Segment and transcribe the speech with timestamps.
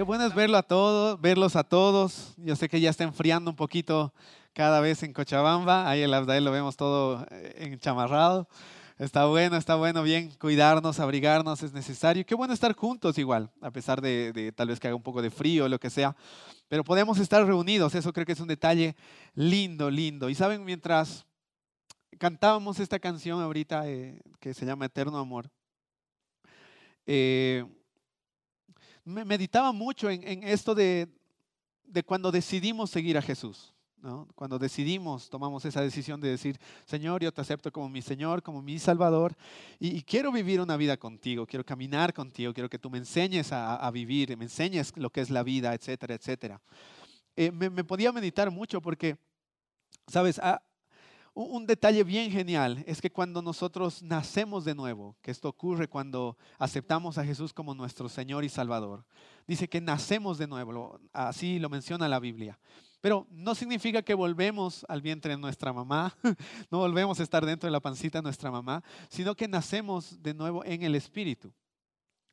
[0.00, 2.32] Qué bueno es verlo a todos, verlos a todos.
[2.38, 4.14] Yo sé que ya está enfriando un poquito
[4.54, 5.90] cada vez en Cochabamba.
[5.90, 8.48] Ahí el Abdael lo vemos todo eh, enchamarrado.
[8.98, 12.24] Está bueno, está bueno, bien, cuidarnos, abrigarnos es necesario.
[12.24, 15.30] Qué bueno estar juntos igual, a pesar de, tal vez que haga un poco de
[15.30, 16.16] frío o lo que sea.
[16.68, 18.96] Pero podemos estar reunidos, eso creo que es un detalle
[19.34, 20.30] lindo, lindo.
[20.30, 21.26] Y saben, mientras
[22.16, 25.50] cantábamos esta canción ahorita eh, que se llama Eterno Amor,
[27.04, 27.66] eh,
[29.10, 31.08] meditaba mucho en, esto de,
[31.84, 33.74] de cuando decidimos seguir a Jesús.
[34.34, 38.62] Cuando decidimos, tomamos esa decisión de decir, Señor, yo te acepto como mi Señor, como
[38.62, 39.36] mi Salvador,
[39.78, 43.90] y, quiero vivir una vida contigo, quiero caminar contigo, quiero que tú me enseñes a,
[43.90, 46.62] vivir, me enseñes lo que es la vida, etcétera, etcétera.
[47.36, 49.18] Eh, me, podía meditar mucho porque,
[50.06, 50.62] sabes, ah,
[51.34, 56.36] un detalle bien genial es que cuando nosotros nacemos de nuevo, que esto ocurre cuando
[56.58, 59.04] aceptamos a Jesús como nuestro Señor y Salvador,
[59.46, 62.58] dice que nacemos de nuevo, así lo menciona la Biblia.
[63.00, 66.14] Pero no significa que volvemos al vientre de nuestra mamá,
[66.70, 70.34] no volvemos a estar dentro de la pancita de nuestra mamá, sino que nacemos de
[70.34, 71.52] nuevo en el Espíritu.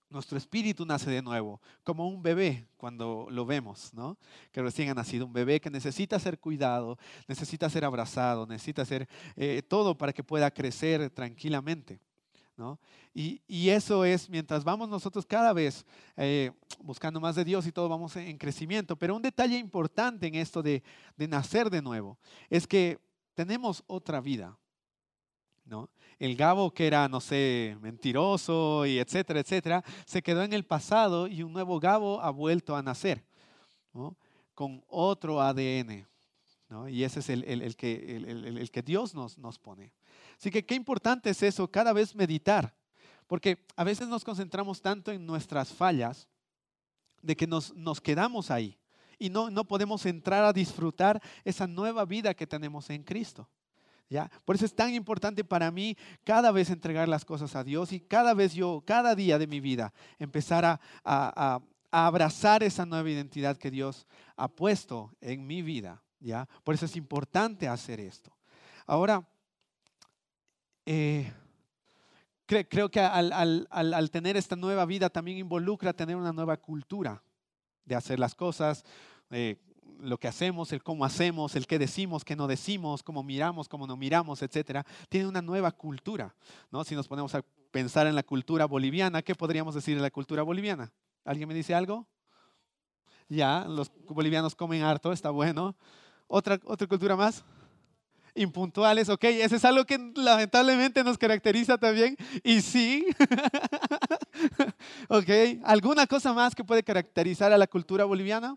[0.09, 4.17] Nuestro espíritu nace de nuevo, como un bebé cuando lo vemos, ¿no?
[4.51, 9.07] Que recién ha nacido un bebé que necesita ser cuidado, necesita ser abrazado, necesita ser
[9.35, 11.99] eh, todo para que pueda crecer tranquilamente.
[13.13, 17.89] Y, eso es, mientras vamos nosotros cada vez eh, buscando más de Dios y todo
[17.89, 18.95] vamos en crecimiento.
[18.95, 20.83] Pero un detalle importante en esto de,
[21.17, 22.17] nacer de nuevo
[22.49, 22.99] es que
[23.33, 24.57] tenemos otra vida.
[25.65, 25.89] ¿no?
[26.19, 31.27] El Gabo que era, no sé, mentiroso y etcétera, etcétera, se quedó en el pasado
[31.27, 33.23] y un nuevo Gabo ha vuelto a nacer
[34.53, 36.07] con otro ADN.
[36.89, 39.93] Y ese es el, que, el, que, Dios nos, nos pone.
[40.37, 42.75] Así que qué importante es eso, cada vez meditar,
[43.25, 46.27] porque a veces nos concentramos tanto en nuestras fallas
[47.21, 48.77] de que nos, nos quedamos ahí
[49.17, 53.49] y no, no podemos entrar a disfrutar esa nueva vida que tenemos en Cristo.
[54.45, 57.99] Por eso es tan importante para mí cada vez entregar las cosas a Dios y
[57.99, 61.59] cada vez yo, cada día de mi vida, empezar a,
[61.89, 66.01] abrazar esa nueva identidad que Dios ha puesto en mi vida.
[66.63, 68.35] Por eso es importante hacer esto.
[68.85, 69.27] Ahora,
[70.85, 71.31] eh,
[72.45, 77.21] creo que al, tener esta nueva vida también involucra tener una nueva cultura
[77.83, 78.85] de hacer las cosas,
[79.31, 79.57] eh,
[79.99, 83.87] lo que hacemos, el cómo hacemos, el qué decimos, qué no decimos, cómo miramos, cómo
[83.87, 84.85] no miramos, etcétera.
[85.09, 86.35] Tiene una nueva cultura,
[86.71, 86.83] ¿no?
[86.83, 90.43] Si nos ponemos a pensar en la cultura boliviana, ¿qué podríamos decir de la cultura
[90.43, 90.91] boliviana?
[91.25, 92.07] ¿Alguien me dice algo?
[93.29, 95.75] Ya, los bolivianos comen harto, está bueno.
[96.27, 97.43] ¿Otra, otra cultura más?
[98.37, 102.15] impuntuales, ok, eso es algo que lamentablemente nos caracteriza también.
[102.43, 103.07] Y sí,
[105.09, 105.29] ok,
[105.63, 108.55] ¿alguna cosa más que puede caracterizar a la cultura boliviana?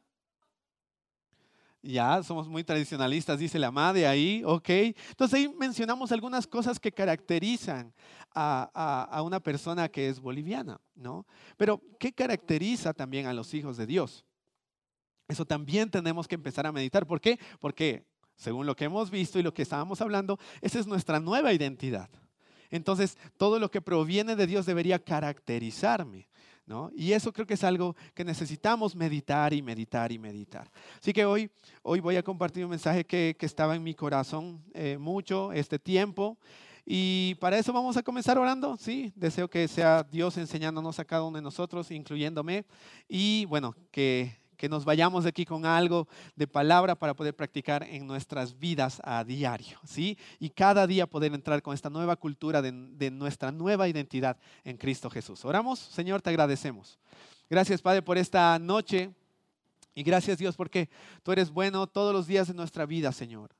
[1.82, 4.68] Ya, somos muy tradicionalistas, dice la madre ahí, ok.
[4.68, 7.94] Entonces ahí mencionamos algunas cosas que caracterizan
[8.34, 11.26] a, a, una persona que es boliviana, ¿no?
[11.56, 14.26] Pero, ¿qué caracteriza también a los hijos de Dios?
[15.26, 17.06] Eso también tenemos que empezar a meditar.
[17.06, 17.38] ¿Por qué?
[17.60, 18.04] Porque
[18.40, 22.10] según lo que hemos visto y lo que estábamos hablando, esa es nuestra nueva identidad.
[22.70, 26.29] Entonces, todo lo que proviene de Dios debería caracterizarme.
[26.70, 26.92] ¿No?
[26.94, 30.70] Y eso creo que es algo que necesitamos meditar y meditar y meditar.
[31.00, 31.50] Así que hoy,
[31.82, 36.38] hoy voy a compartir un mensaje que, estaba en mi corazón eh, mucho este tiempo.
[36.86, 39.12] Y para eso vamos a comenzar orando, ¿sí?
[39.16, 42.64] Deseo que sea Dios enseñándonos a cada uno de nosotros, incluyéndome.
[43.08, 46.06] Y bueno, que que nos vayamos de aquí con algo
[46.36, 50.18] de palabra para poder practicar en nuestras vidas a diario, ¿sí?
[50.38, 54.76] Y cada día poder entrar con esta nueva cultura de, de nuestra nueva identidad en
[54.76, 55.46] Cristo Jesús.
[55.46, 56.98] Oramos, Señor, te agradecemos.
[57.48, 59.14] Gracias, Padre, por esta noche.
[59.94, 60.90] Y gracias, Dios, porque
[61.22, 63.56] tú eres bueno todos los días de nuestra vida, Señor.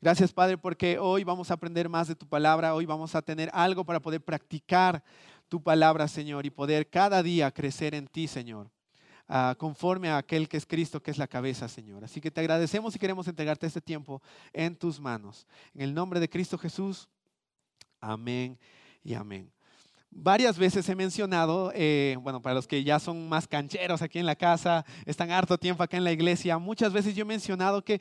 [0.00, 3.50] Gracias, Padre, porque hoy vamos a aprender más de tu palabra, hoy vamos a tener
[3.52, 5.02] algo para poder practicar
[5.48, 8.70] tu palabra, Señor, y poder cada día crecer en ti, Señor.
[9.26, 12.04] Ah, conforme a aquel que es Cristo, que es la cabeza, Señor.
[12.04, 14.20] Así que te agradecemos y queremos entregarte este tiempo
[14.52, 15.46] en tus manos.
[15.72, 17.08] En el nombre de Cristo Jesús,
[18.00, 18.58] amén
[19.02, 19.50] y amén.
[20.10, 24.26] Varias veces he mencionado, eh, bueno, para los que ya son más cancheros aquí en
[24.26, 28.00] la casa, están harto tiempo acá en la iglesia, muchas veces yo he mencionado que,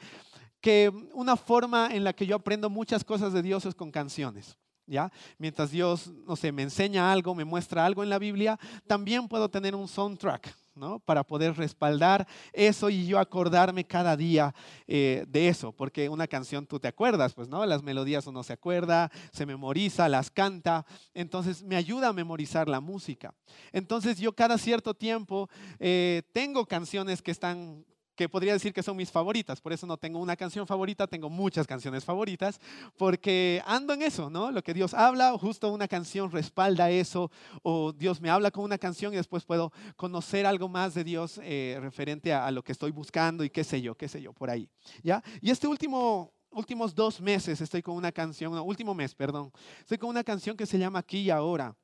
[0.61, 4.57] que una forma en la que yo aprendo muchas cosas de Dios es con canciones.
[4.85, 5.09] ¿Ya?
[5.37, 9.49] Mientras Dios, no sé, me enseña algo, me muestra algo en la Biblia, también puedo
[9.49, 10.99] tener un soundtrack, ¿no?
[10.99, 14.53] Para poder respaldar eso y yo acordarme cada día
[14.87, 17.65] eh, de eso, porque una canción tú te acuerdas, pues, ¿no?
[17.65, 22.79] Las melodías uno se acuerda, se memoriza, las canta, entonces me ayuda a memorizar la
[22.79, 23.33] música.
[23.71, 25.49] Entonces yo cada cierto tiempo
[25.79, 29.61] eh, tengo canciones que están que podría decir que son mis favoritas.
[29.61, 32.59] Por eso no tengo una canción favorita, tengo muchas canciones favoritas,
[32.97, 34.51] porque ando en eso, ¿no?
[34.51, 37.31] Lo que Dios habla, justo una canción respalda eso,
[37.61, 41.39] o Dios me habla con una canción y después puedo conocer algo más de Dios
[41.43, 44.49] eh, referente a, lo que estoy buscando y qué sé yo, qué sé yo, por
[44.49, 44.69] ahí.
[45.01, 45.23] ¿Ya?
[45.41, 50.11] Y este último últimos dos meses estoy con una canción, último mes, perdón, estoy con
[50.11, 51.75] una canción que se llama Aquí y Ahora.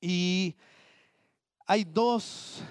[0.00, 0.56] Y
[1.66, 2.62] hay dos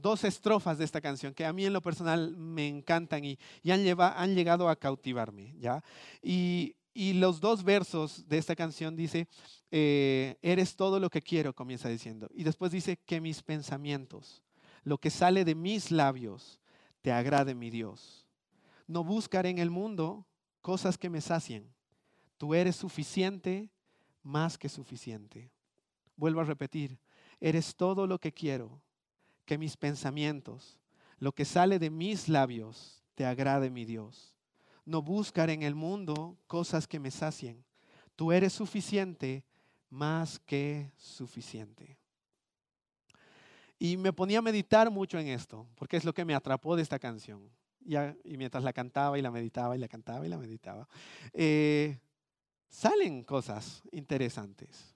[0.00, 3.38] dos estrofas de esta canción que a mí en lo personal me encantan y,
[3.70, 5.82] han, han, llegado a cautivarme, ¿ya?
[6.22, 6.74] Y,
[7.14, 9.28] los dos versos de esta canción dice,
[9.70, 12.28] eh, eres todo lo que quiero, comienza diciendo.
[12.34, 14.42] Y después dice que mis pensamientos,
[14.82, 16.58] lo que sale de mis labios,
[17.00, 18.26] te agrade mi Dios.
[18.88, 20.26] No buscaré en el mundo
[20.60, 21.72] cosas que me sacien.
[22.36, 23.70] Tú eres suficiente,
[24.24, 25.52] más que suficiente.
[26.16, 26.98] Vuelvo a repetir,
[27.38, 28.82] eres todo lo que quiero
[29.48, 30.78] que mis pensamientos,
[31.18, 34.36] lo que sale de mis labios, te agrade, mi Dios.
[34.84, 37.64] No buscar en el mundo cosas que me sacien.
[38.14, 39.46] Tú eres suficiente,
[39.88, 41.96] más que suficiente.
[43.78, 46.82] Y me ponía a meditar mucho en esto, porque es lo que me atrapó de
[46.82, 47.50] esta canción.
[47.80, 50.86] y mientras la cantaba y la meditaba y la cantaba y la meditaba,
[51.32, 51.98] eh,
[52.68, 54.94] salen cosas interesantes.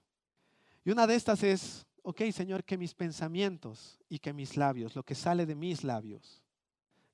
[0.85, 5.03] Y una de estas es ok, Señor, que mis pensamientos y que mis labios, lo
[5.03, 6.43] que sale de mis labios,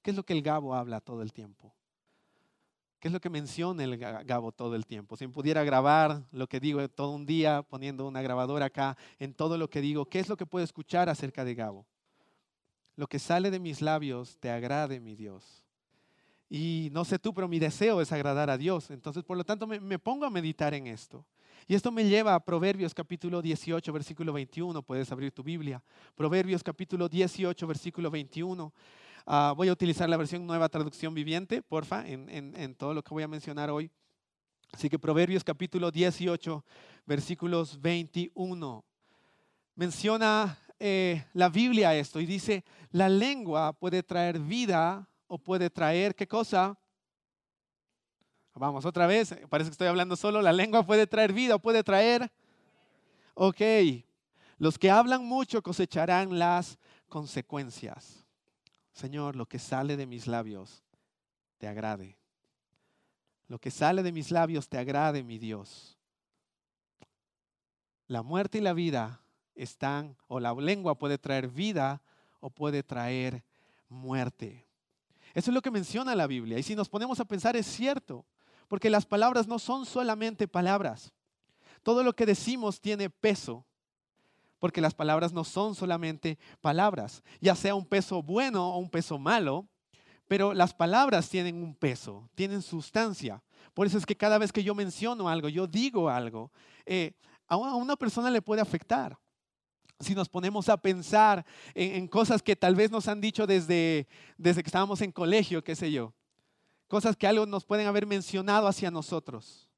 [0.01, 1.74] ¿qué es lo que el Gabo habla todo el tiempo?
[3.00, 5.15] ¿Qué es lo que menciona el Gabo todo el tiempo?
[5.15, 9.57] Si pudiera grabar lo que digo todo un día, poniendo una grabadora acá en todo
[9.57, 11.85] lo que digo, ¿qué es lo que puedo escuchar acerca de Gabo?
[12.97, 15.63] Lo que sale de mis labios te agrade, mi Dios.
[16.50, 18.92] Y no sé tú, pero mi deseo es agradar a Dios.
[18.92, 21.25] Entonces, por lo tanto, me, me pongo a meditar en esto.
[21.67, 24.81] Y esto me lleva a Proverbios capítulo 18, versículo 21.
[24.81, 25.81] Puedes abrir tu Biblia.
[26.15, 28.73] Proverbios capítulo 18, versículo 21.
[29.25, 33.13] Ah, voy a utilizar la versión nueva traducción viviente, porfa, en, en, todo lo que
[33.13, 33.91] voy a mencionar hoy.
[34.71, 36.65] Así que Proverbios capítulo 18,
[37.06, 38.83] versículos 21.
[39.75, 46.15] Menciona eh, la Biblia esto y dice, la lengua puede traer vida o puede traer,
[46.15, 46.77] ¿qué cosa?
[48.59, 52.29] Vamos, otra vez, parece que estoy hablando solo, la lengua puede traer vida, puede traer...
[53.33, 53.61] Ok,
[54.57, 56.77] los que hablan mucho cosecharán las
[57.07, 58.25] consecuencias.
[58.91, 60.83] Señor, lo que sale de mis labios
[61.57, 62.17] te agrade.
[63.47, 65.97] Lo que sale de mis labios te agrade, mi Dios.
[68.07, 69.21] La muerte y la vida
[69.56, 72.01] están, o la lengua puede traer vida
[72.41, 73.41] o puede traer
[73.88, 74.67] muerte.
[75.33, 76.59] Eso es lo que menciona la Biblia.
[76.59, 78.25] Y si nos ponemos a pensar, es cierto.
[78.69, 81.12] Porque las palabras no son solamente palabras.
[81.83, 83.66] Todo lo que decimos tiene peso.
[84.60, 89.18] Porque las palabras no son solamente palabras, ya sea un peso bueno o un peso
[89.18, 89.68] malo,
[90.27, 93.42] pero las palabras tienen un peso, tienen sustancia.
[93.74, 96.51] Por eso es que cada vez que yo menciono algo, yo digo algo,
[96.86, 97.13] eh,
[97.48, 99.18] a una persona le puede afectar.
[100.01, 104.07] Si nos ponemos a pensar en, en, cosas que tal vez nos han dicho desde,
[104.38, 106.13] desde que estábamos en colegio, qué sé yo,
[106.89, 109.69] cosas que algo nos pueden haber mencionado hacia nosotros.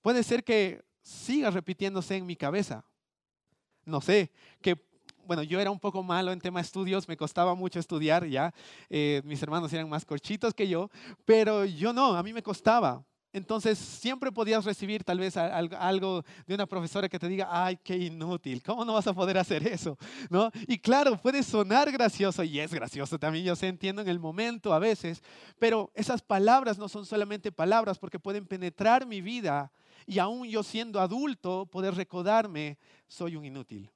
[0.00, 2.84] Puede ser que siga repitiéndose en mi cabeza.
[3.84, 4.30] No sé,
[4.62, 4.88] que
[5.26, 8.54] bueno, yo era un poco malo en tema de estudios, me costaba mucho estudiar ya,
[8.88, 10.90] eh, mis hermanos eran más corchitos que yo,
[11.24, 13.04] pero yo no, a mí me costaba.
[13.32, 17.96] Entonces siempre podías recibir tal vez algo de una profesora que te diga, ay, qué
[17.96, 19.96] inútil, ¿cómo no vas a poder hacer eso?
[20.28, 20.50] ¿No?
[20.66, 24.72] Y claro, puede sonar gracioso y es gracioso también, yo sé, entiendo en el momento
[24.72, 25.22] a veces,
[25.58, 29.70] pero esas palabras no son solamente palabras porque pueden penetrar mi vida
[30.06, 33.90] y aún yo siendo adulto poder recordarme, soy un inútil.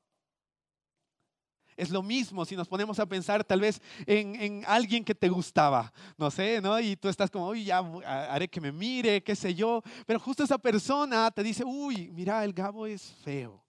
[1.76, 5.92] Es lo mismo si nos ponemos a pensar tal vez en, alguien que te gustaba,
[6.16, 6.78] no sé, ¿no?
[6.78, 9.82] Y tú estás como, uy, ya haré que me mire, qué sé yo.
[10.06, 13.64] Pero justo esa persona te dice, uy, mira, el Gabo es feo.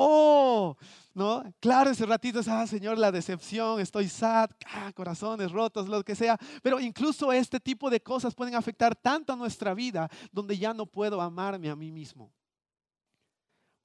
[0.00, 0.76] Oh,
[1.12, 1.42] ¿no?
[1.58, 6.14] Claro, ese ratito es, ah, Señor, la decepción, estoy sad, ah, corazones rotos, lo que
[6.14, 6.38] sea.
[6.62, 10.86] Pero incluso este tipo de cosas pueden afectar tanto a nuestra vida donde ya no
[10.86, 12.32] puedo amarme a mí mismo.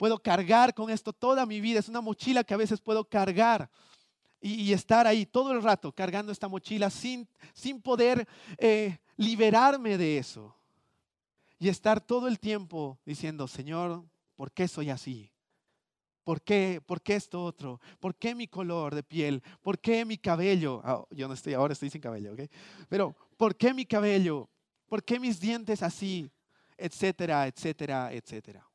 [0.03, 1.79] Puedo cargar con esto toda mi vida.
[1.79, 3.69] Es una mochila que a veces puedo cargar
[4.41, 10.17] y, estar ahí todo el rato cargando esta mochila sin, sin poder eh, liberarme de
[10.17, 10.53] eso.
[11.57, 14.03] Y estar todo el tiempo diciendo, Señor,
[14.35, 15.31] ¿por qué soy así?
[16.25, 16.81] ¿Por qué?
[16.85, 17.79] ¿Por qué esto otro?
[18.01, 19.41] ¿Por qué mi color de piel?
[19.61, 20.81] ¿Por qué mi cabello?
[20.83, 22.41] Ah, yo no estoy, ahora estoy sin cabello, ¿ok?
[22.89, 24.49] Pero, ¿por qué mi cabello?
[24.85, 26.29] ¿Por qué mis dientes así?
[26.77, 28.67] Etcétera, etcétera, etcétera.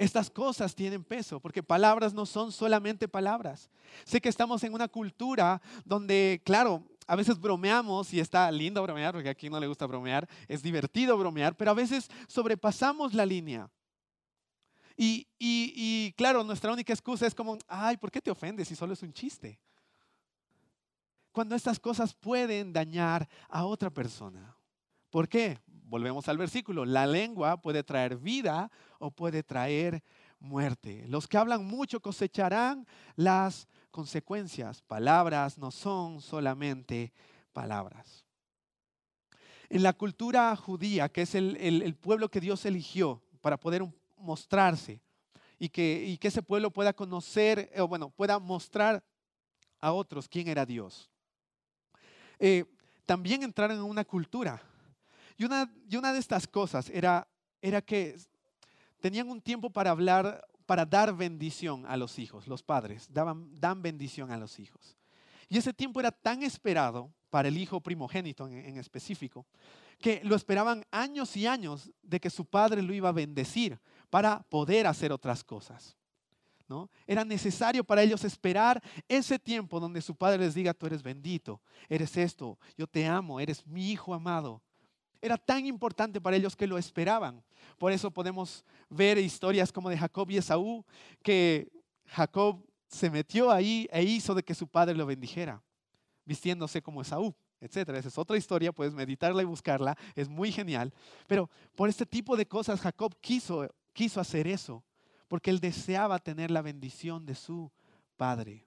[0.00, 3.68] Estas cosas tienen peso, porque palabras no son solamente palabras.
[4.06, 9.12] Sé que estamos en una cultura donde, claro, a veces bromeamos y está lindo bromear,
[9.12, 13.70] porque aquí no le gusta bromear, es divertido bromear, pero a veces sobrepasamos la línea.
[14.96, 19.02] Y, claro, nuestra única excusa es como, ay, ¿por qué te ofendes si solo es
[19.02, 19.60] un chiste?
[21.30, 24.56] Cuando estas cosas pueden dañar a otra persona.
[25.10, 25.58] ¿Por qué?
[25.90, 26.84] Volvemos al versículo.
[26.84, 30.02] La lengua puede traer vida o puede traer
[30.38, 31.04] muerte.
[31.08, 34.82] Los que hablan mucho cosecharán las consecuencias.
[34.82, 37.12] Palabras no son solamente
[37.52, 38.24] palabras.
[39.68, 43.84] En la cultura judía, que es el pueblo que Dios eligió para poder
[44.16, 45.00] mostrarse
[45.60, 49.04] y que, ese pueblo pueda conocer, o bueno, pueda mostrar
[49.80, 51.10] a otros quién era Dios.
[52.38, 52.64] Eh,
[53.04, 54.62] también entraron en una cultura.
[55.40, 57.26] Y una, de estas cosas era,
[57.86, 58.14] que
[59.00, 63.80] tenían un tiempo para hablar, para dar bendición a los hijos, los padres, daban, dan
[63.80, 64.98] bendición a los hijos.
[65.48, 69.46] Y ese tiempo era tan esperado para el hijo primogénito en, específico,
[69.98, 73.80] que lo esperaban años y años de que su padre lo iba a bendecir
[74.10, 75.96] para poder hacer otras cosas.
[76.68, 76.90] ¿no?
[77.06, 81.62] Era necesario para ellos esperar ese tiempo donde su padre les diga, tú eres bendito,
[81.88, 84.60] eres esto, yo te amo, eres mi hijo amado.
[85.22, 87.42] Era tan importante para ellos que lo esperaban.
[87.78, 90.84] Por eso podemos ver historias como de Jacob y Esaú,
[91.22, 91.70] que
[92.06, 95.62] Jacob se metió ahí e hizo de que su padre lo bendijera,
[96.24, 97.98] vistiéndose como Esaú, etcétera.
[97.98, 100.92] Esa es otra historia, puedes meditarla y buscarla, es muy genial.
[101.26, 104.82] Pero por este tipo de cosas Jacob quiso, quiso hacer eso,
[105.28, 107.70] porque él deseaba tener la bendición de su
[108.16, 108.66] padre.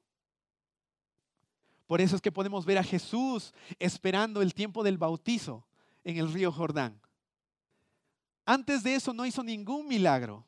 [1.87, 5.65] Por eso es que podemos ver a Jesús esperando el tiempo del bautizo
[6.03, 6.99] en el río Jordán.
[8.45, 10.45] Antes de eso no hizo ningún milagro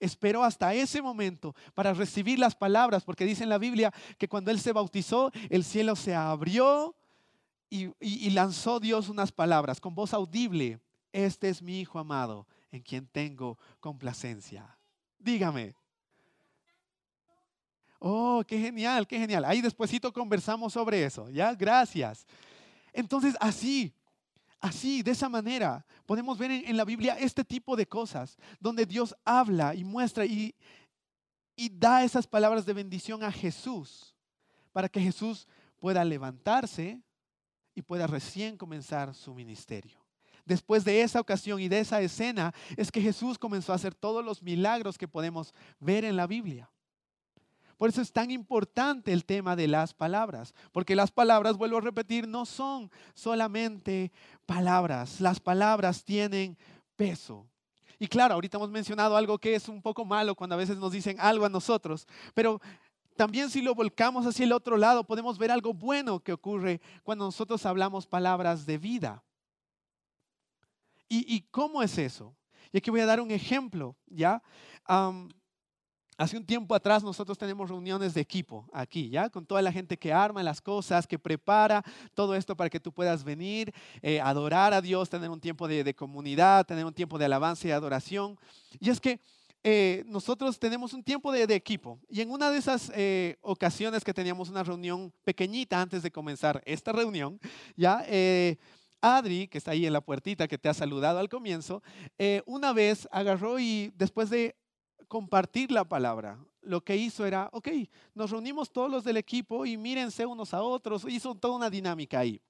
[0.00, 4.50] esperó hasta ese momento para recibir las palabras, porque dice en la Biblia que cuando
[4.50, 6.94] él se bautizó, el cielo se abrió
[7.70, 10.80] y, lanzó Dios unas palabras con voz audible.
[11.12, 14.78] Este es mi Hijo amado, en quien tengo complacencia.
[15.18, 15.74] Dígame.
[17.98, 19.44] Oh, qué genial, qué genial.
[19.44, 21.54] Ahí despuesito conversamos sobre eso, ¿ya?
[21.54, 22.26] Gracias.
[22.92, 23.92] Entonces, así,
[24.60, 29.14] Así, de esa manera, podemos ver en, la Biblia este tipo de cosas, donde Dios
[29.24, 30.54] habla y muestra y,
[31.54, 34.16] y da esas palabras de bendición a Jesús,
[34.72, 35.46] para que Jesús
[35.78, 37.00] pueda levantarse
[37.74, 40.00] y pueda recién comenzar su ministerio.
[40.44, 44.24] Después de esa ocasión y de esa escena es que Jesús comenzó a hacer todos
[44.24, 46.68] los milagros que podemos ver en la Biblia.
[47.78, 51.80] Por eso es tan importante el tema de las palabras, porque las palabras, vuelvo a
[51.80, 54.12] repetir, no son solamente
[54.44, 56.58] palabras, las palabras tienen
[56.96, 57.46] peso.
[58.00, 60.92] Y claro, ahorita hemos mencionado algo que es un poco malo cuando a veces nos
[60.92, 62.60] dicen algo a nosotros, pero
[63.16, 67.24] también si lo volcamos hacia el otro lado, podemos ver algo bueno que ocurre cuando
[67.24, 69.24] nosotros hablamos palabras de vida.
[71.08, 72.36] ¿Y, cómo es eso?
[72.70, 74.42] Y aquí voy a dar un ejemplo, ¿ya?
[76.18, 79.30] Hace un tiempo atrás nosotros tenemos reuniones de equipo aquí, ¿ya?
[79.30, 82.92] Con toda la gente que arma las cosas, que prepara todo esto para que tú
[82.92, 83.72] puedas venir,
[84.02, 87.70] eh, adorar a Dios, tener un tiempo de, comunidad, tener un tiempo de alabanza y
[87.70, 88.36] adoración.
[88.80, 89.20] Y es que
[89.62, 92.00] eh, nosotros tenemos un tiempo de, equipo.
[92.10, 96.60] Y en una de esas eh, ocasiones que teníamos una reunión pequeñita antes de comenzar
[96.66, 97.38] esta reunión,
[97.76, 98.04] ¿ya?
[99.00, 101.80] Adri, que está ahí en la puertita, que te ha saludado al comienzo,
[102.44, 104.56] una vez agarró y después de
[105.08, 106.38] compartir la palabra.
[106.62, 107.68] Lo que hizo era, ok,
[108.14, 112.20] nos reunimos todos los del equipo y mírense unos a otros, hizo toda una dinámica
[112.20, 112.40] ahí,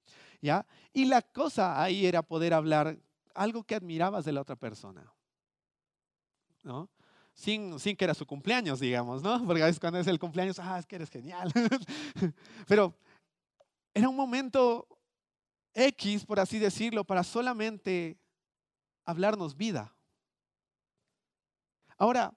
[0.43, 0.67] ¿ya?
[0.93, 2.99] Y la cosa ahí era poder hablar
[3.35, 5.11] algo que admirabas de la otra persona,
[6.65, 6.91] ¿no?
[7.33, 9.45] Sin, sin que era su cumpleaños, digamos, ¿no?
[9.47, 11.53] Porque a veces cuando es el cumpleaños, ah, es que eres genial.
[12.67, 12.93] Pero
[13.95, 14.89] era un momento
[15.75, 18.19] X, por así decirlo, para solamente
[19.05, 19.95] hablarnos vida.
[21.97, 22.33] Ahora,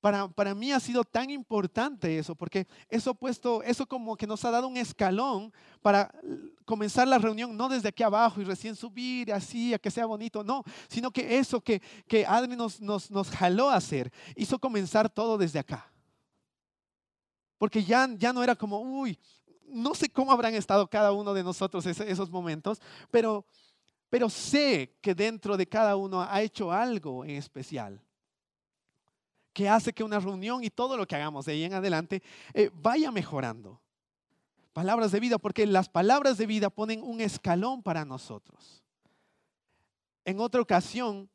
[0.00, 4.50] para, mí ha sido tan importante eso, porque eso puesto, eso como que nos ha
[4.50, 5.52] dado un escalón
[5.82, 6.10] para
[6.64, 10.42] comenzar la reunión, no desde aquí abajo y recién subir así a que sea bonito,
[10.42, 15.10] no, sino que eso que, que Adri nos, nos, nos jaló a hacer, hizo comenzar
[15.10, 15.92] todo desde acá.
[17.58, 19.18] Porque ya, ya no era como, uy,
[19.66, 22.80] no sé cómo habrán estado cada uno de nosotros esos momentos,
[23.10, 23.44] pero,
[24.08, 28.00] pero sé que dentro de cada uno ha hecho algo en especial
[29.52, 32.22] que hace que una reunión y todo lo que hagamos de ahí en adelante
[32.54, 33.80] eh, vaya mejorando.
[34.72, 38.82] Palabras de vida, porque las palabras de vida ponen un escalón para nosotros.
[40.24, 41.29] En otra ocasión,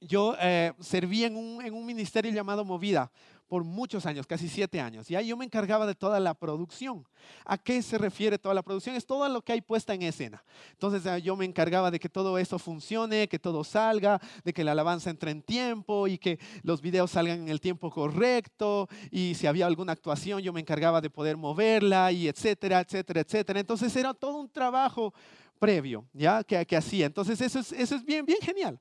[0.00, 3.10] yo eh, serví en un, ministerio llamado Movida
[3.48, 5.08] por muchos años, casi siete años.
[5.08, 7.06] Y ahí yo me encargaba de toda la producción.
[7.44, 8.96] ¿A qué se refiere toda la producción?
[8.96, 10.42] Es todo lo que hay puesta en escena.
[10.72, 14.64] Entonces ah, yo me encargaba de que todo eso funcione, que todo salga, de que
[14.64, 18.88] la alabanza entre en tiempo y que los videos salgan en el tiempo correcto.
[19.12, 23.60] Y si había alguna actuación, yo me encargaba de poder moverla y etcétera, etcétera, etcétera.
[23.60, 25.14] Entonces era todo un trabajo
[25.60, 26.42] previo, ¿ya?
[26.42, 27.06] Que, que hacía.
[27.06, 28.80] Entonces eso es, eso es bien genial.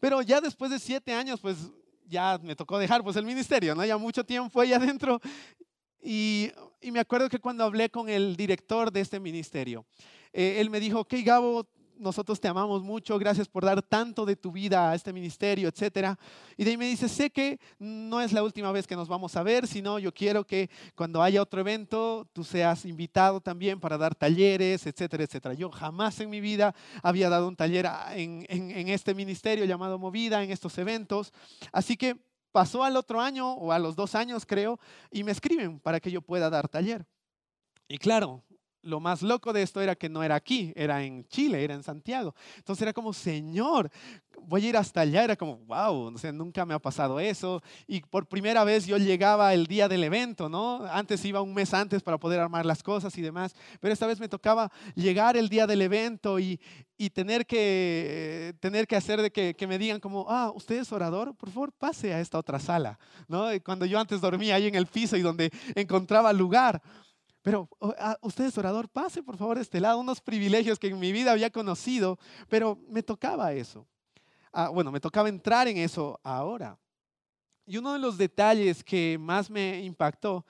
[0.00, 1.56] Pero ya después de siete años, pues
[2.06, 3.84] ya me tocó dejar pues el ministerio, ¿no?
[3.84, 5.20] Ya mucho tiempo ahí adentro.
[6.02, 6.50] Y,
[6.80, 9.84] y me acuerdo que cuando hablé con el director de este ministerio,
[10.32, 11.66] eh, él me dijo, ok, Gabo,
[11.98, 16.18] nosotros te amamos mucho, gracias por dar tanto de tu vida a este ministerio, etcétera.
[16.56, 19.36] Y de ahí me dice, sé que no es la última vez que nos vamos
[19.36, 23.98] a ver, sino yo quiero que cuando haya otro evento tú seas invitado también para
[23.98, 25.54] dar talleres, etcétera, etcétera.
[25.54, 30.42] Yo jamás en mi vida había dado un taller en, en este ministerio llamado Movida,
[30.42, 31.32] en estos eventos.
[31.72, 32.16] Así que
[32.52, 34.78] pasó al otro año o a los dos años creo
[35.10, 37.06] y me escriben para que yo pueda dar taller.
[37.88, 38.42] Y claro,
[38.82, 41.82] lo más loco de esto era que no era aquí, era en Chile, era en
[41.82, 42.34] Santiago.
[42.56, 43.90] Entonces era como, Señor,
[44.42, 45.24] voy a ir hasta allá.
[45.24, 47.62] Era como, wow, nunca me ha pasado eso.
[47.86, 50.84] Y por primera vez yo llegaba el día del evento, ¿no?
[50.86, 53.54] Antes iba un mes antes para poder armar las cosas y demás.
[53.80, 56.60] Pero esta vez me tocaba llegar el día del evento y,
[56.96, 60.92] y tener, que, tener que hacer de que, que, me digan como, ah, usted es
[60.92, 63.46] orador, por favor pase a esta otra sala, ¿no?
[63.64, 66.82] Cuando yo antes dormía ahí en el piso y donde encontraba lugar.
[67.48, 71.00] Pero ah, usted es orador, pase por favor a este lado, unos privilegios que en
[71.00, 72.18] mi vida había conocido,
[72.50, 73.86] pero me tocaba eso.
[74.52, 76.76] Ah, bueno, me tocaba entrar en eso ahora.
[77.64, 80.44] Y uno de los detalles que más me impactó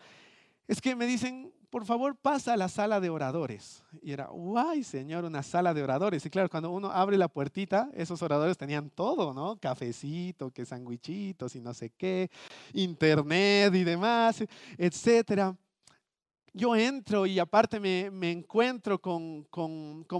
[0.66, 3.84] es que me dicen, por favor, pasa a la sala de oradores.
[4.02, 6.26] Y era, guay, señor, una sala de oradores.
[6.26, 9.56] Y claro, cuando uno abre la puertita, esos oradores tenían todo, ¿no?
[9.60, 12.28] Cafecito, que sandwichitos y no sé qué,
[12.72, 14.42] internet y demás,
[14.76, 15.56] etcétera
[16.58, 19.46] yo entro y aparte me, encuentro con,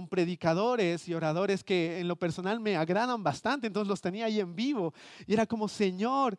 [0.09, 4.55] predicadores y oradores que en lo personal me agradan bastante, entonces los tenía ahí en
[4.55, 4.93] vivo
[5.27, 6.37] y era como, Señor,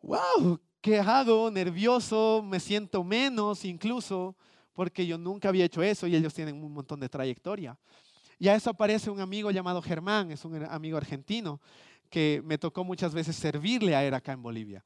[0.00, 1.50] wow, ¿qué hago?
[1.50, 4.36] Nervioso, me siento menos incluso,
[4.72, 7.76] porque yo nunca había hecho eso y ellos tienen un montón de trayectoria.
[8.38, 11.60] Y a eso aparece un amigo llamado Germán, es un amigo argentino,
[12.08, 14.84] que me tocó muchas veces servirle a él acá en Bolivia.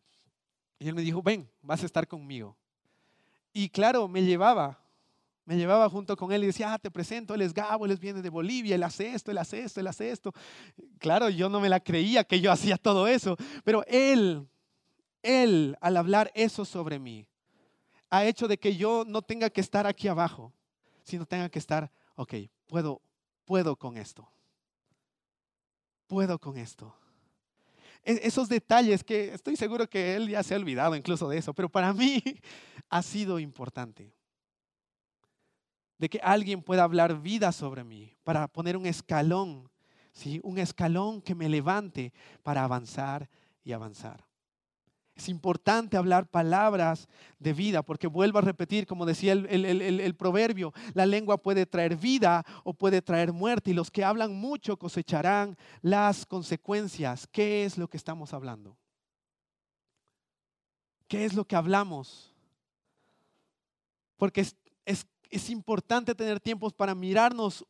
[0.78, 2.56] Y él me dijo, ven, vas a estar conmigo.
[3.52, 4.78] Y claro, me llevaba,
[5.44, 8.22] me llevaba junto con él y decía, ah, te presento, él es Gabo, él viene
[8.22, 10.32] de Bolivia, él hace esto, él hace esto, él hace esto.
[10.98, 14.46] Claro, yo no me la creía que yo hacía todo eso, pero él,
[15.22, 17.26] él, al hablar eso sobre mí,
[18.10, 20.52] ha hecho de que yo no tenga que estar aquí abajo,
[21.02, 22.34] sino tenga que estar, ok,
[22.66, 23.00] puedo,
[23.44, 24.30] puedo con esto.
[26.06, 26.94] Puedo con esto.
[28.08, 31.52] E-, esos detalles que estoy seguro que él ya se ha olvidado incluso de eso,
[31.52, 32.22] pero para mí
[32.88, 34.14] ha sido importante.
[35.98, 39.70] De que alguien pueda hablar vida sobre mí, para poner un escalón,
[40.12, 40.40] ¿sí?
[40.42, 43.28] un escalón que me levante para avanzar
[43.62, 44.27] y avanzar.
[45.18, 47.08] Es importante hablar palabras
[47.40, 52.46] de vida, porque vuelvo a repetir, como decía el, proverbio, la lengua puede traer vida
[52.62, 57.26] o puede traer muerte, y los que hablan mucho cosecharán las consecuencias.
[57.26, 58.76] ¿Qué es lo que estamos hablando?
[61.08, 62.32] ¿Qué es lo que hablamos?
[64.18, 64.56] Porque es,
[65.30, 67.66] es importante tener tiempos para mirarnos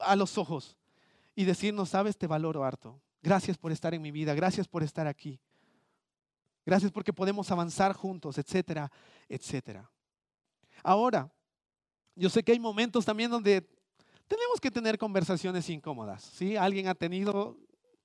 [0.00, 0.76] a los ojos
[1.34, 3.00] y decirnos, sabes, te valoro harto.
[3.22, 5.40] Gracias por estar en mi vida, gracias por estar aquí.
[6.68, 8.92] Gracias porque podemos avanzar juntos, etcétera,
[9.26, 9.90] etcétera.
[10.82, 11.32] Ahora,
[12.14, 13.66] yo sé que hay momentos también donde
[14.26, 16.22] tenemos que tener conversaciones incómodas.
[16.24, 16.58] ¿sí?
[16.58, 17.56] ¿Alguien ha tenido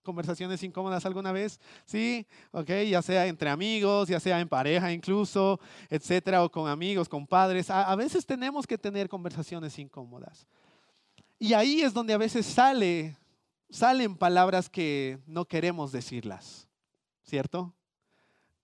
[0.02, 1.60] conversaciones incómodas alguna vez?
[1.84, 7.10] Sí, ok, ya sea entre amigos, ya sea en pareja incluso, etcétera, o con amigos,
[7.10, 7.70] con padres.
[7.70, 10.48] A, veces tenemos que tener conversaciones incómodas.
[11.38, 13.18] Y ahí es donde a veces sale,
[13.70, 16.70] salen palabras que no queremos decirlas,
[17.24, 17.76] ¿cierto?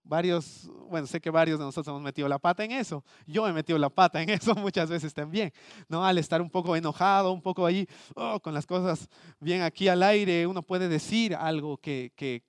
[0.10, 3.04] Varios, bueno, sé que varios de nosotros hemos metido la pata en eso.
[3.28, 5.54] Yo he metido la pata en eso muchas veces también,
[5.88, 6.04] ¿no?
[6.04, 9.08] Al estar un poco enojado, un poco ahí, oh, con las cosas
[9.40, 12.42] bien aquí al aire, uno puede decir algo que, que,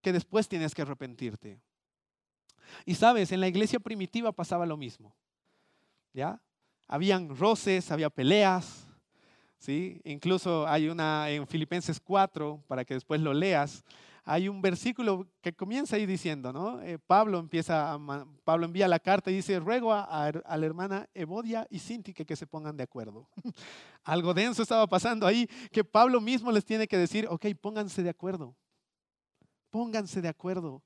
[0.00, 1.60] que después tienes que arrepentirte.
[2.86, 5.12] Y sabes, en la iglesia primitiva pasaba lo mismo,
[6.12, 6.40] ¿ya?
[6.86, 8.86] Habían roces, había peleas,
[9.58, 10.00] ¿sí?
[10.04, 13.82] Incluso hay una en Filipenses 4, para que después lo leas,
[14.24, 16.80] hay un versículo que comienza ahí diciendo, ¿no?
[16.80, 17.98] Eh, Pablo empieza,
[18.44, 22.46] Pablo envía la carta y dice, ruego a, la hermana Evodia y Sinti que, se
[22.46, 23.28] pongan de acuerdo.
[24.02, 28.10] Algo denso estaba pasando ahí, que Pablo mismo les tiene que decir, ok, pónganse de
[28.10, 28.56] acuerdo,
[29.70, 30.82] pónganse de acuerdo,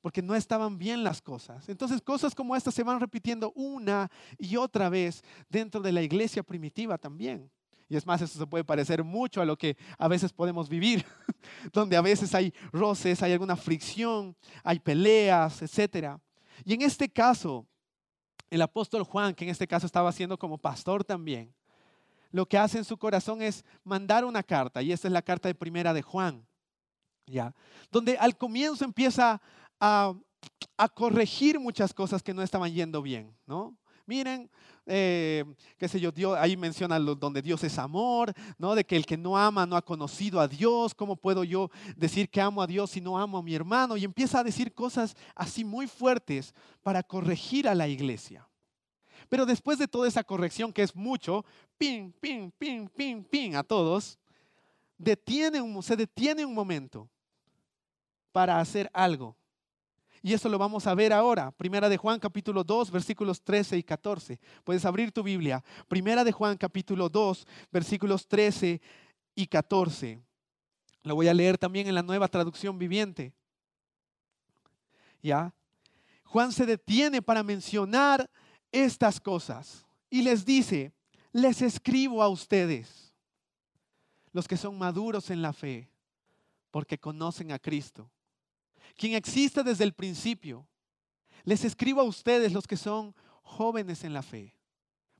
[0.00, 1.68] porque no estaban bien las cosas.
[1.68, 6.42] Entonces cosas como estas se van repitiendo una y otra vez dentro de la iglesia
[6.42, 7.48] primitiva también.
[7.88, 11.04] Y es más, eso se puede parecer mucho a lo que a veces podemos vivir,
[11.72, 16.18] donde a veces hay roces, hay alguna fricción, hay peleas, etc.
[16.64, 17.66] Y en este caso,
[18.50, 21.54] el apóstol Juan, que en este caso estaba siendo como pastor también,
[22.30, 25.48] lo que hace en su corazón es mandar una carta, y esta es la carta
[25.48, 26.46] de primera de Juan,
[27.26, 27.54] ¿ya?
[27.90, 29.40] Donde al comienzo empieza
[29.80, 30.12] a,
[30.76, 33.78] a corregir muchas cosas que no estaban yendo bien, ¿no?
[34.04, 34.50] Miren,
[34.88, 35.44] eh,
[35.76, 38.74] qué sé yo, ahí menciona donde Dios es amor, ¿no?
[38.74, 42.28] De que el que no ama no ha conocido a Dios, ¿cómo puedo yo decir
[42.28, 43.96] que amo a Dios si no amo a mi hermano?
[43.96, 48.48] Y empieza a decir cosas así muy fuertes para corregir a la iglesia.
[49.28, 51.44] Pero después de toda esa corrección, que es mucho,
[51.76, 54.18] pin, pin, pin, pin, pin a todos,
[54.96, 57.08] detiene se detiene un momento
[58.32, 59.37] para hacer algo
[60.22, 61.50] y eso lo vamos a ver ahora.
[61.52, 64.40] Primera de Juan capítulo 2, versículos 13 y 14.
[64.64, 65.62] Puedes abrir tu Biblia.
[65.86, 68.80] Primera de Juan capítulo 2, versículos 13
[69.34, 70.20] y 14.
[71.04, 73.32] Lo voy a leer también en la nueva traducción viviente.
[75.22, 75.54] ¿Ya?
[76.24, 78.28] Juan se detiene para mencionar
[78.70, 80.92] estas cosas y les dice,
[81.32, 83.14] les escribo a ustedes,
[84.32, 85.88] los que son maduros en la fe,
[86.70, 88.10] porque conocen a Cristo
[88.96, 90.66] quien existe desde el principio.
[91.44, 94.54] Les escribo a ustedes los que son jóvenes en la fe,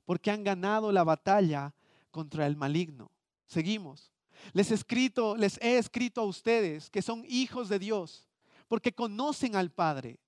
[0.05, 1.73] porque han ganado la batalla
[2.11, 3.11] contra el maligno.
[3.47, 4.11] Seguimos.
[4.53, 8.27] Les, escrito, les he escrito a ustedes que son hijos de Dios,
[8.67, 10.19] porque conocen al Padre.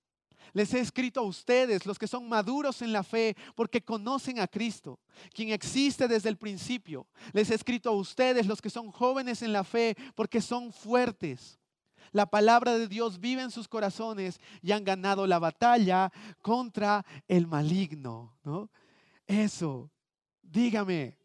[0.52, 4.46] Les he escrito a ustedes, los que son maduros en la fe, porque conocen a
[4.46, 5.00] Cristo,
[5.32, 7.06] quien existe desde el principio.
[7.32, 11.58] Les he escrito a ustedes, los que son jóvenes en la fe, porque son fuertes.
[12.10, 16.10] La palabra de Dios vive en sus corazones y han ganado la batalla
[16.40, 18.36] contra el maligno.
[18.42, 18.70] ¿no?
[19.26, 19.90] Eso,
[20.42, 21.16] dígame.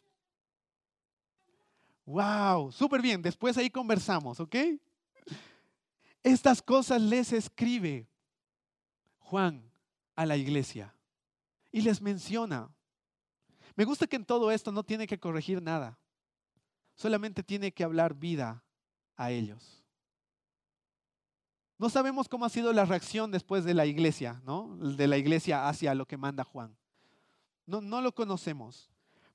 [2.06, 3.22] Wow, súper bien.
[3.22, 4.56] Después ahí conversamos, ¿ok?
[6.24, 8.08] Estas cosas les escribe
[9.20, 9.70] Juan
[10.16, 10.94] a la iglesia
[11.72, 12.70] y les menciona.
[13.76, 16.00] Me gusta que en todo esto no tiene que corregir nada,
[16.96, 18.64] solamente tiene que hablar vida
[19.16, 19.77] a ellos.
[21.78, 24.76] No sabemos cómo ha sido la reacción después de la iglesia, ¿no?
[24.78, 26.76] De la iglesia hacia lo que manda Juan.
[27.68, 28.90] No, lo conocemos.